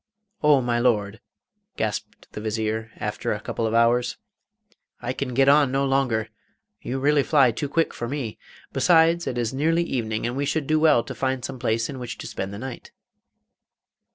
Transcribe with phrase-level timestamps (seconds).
[0.41, 1.21] 'Oh, my Lord!'
[1.77, 4.17] gasped the Vizier, after a couple of hours,
[4.99, 6.29] 'I can get on no longer;
[6.81, 8.39] you really fly too quick for me.
[8.73, 11.99] Besides, it is nearly evening, and we should do well to find some place in
[11.99, 12.91] which to spend the night.